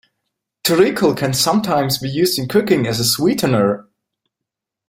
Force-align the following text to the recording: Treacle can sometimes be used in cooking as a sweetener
Treacle 0.63 1.13
can 1.13 1.31
sometimes 1.31 1.99
be 1.99 2.09
used 2.09 2.39
in 2.39 2.47
cooking 2.47 2.87
as 2.87 2.99
a 2.99 3.05
sweetener 3.05 3.87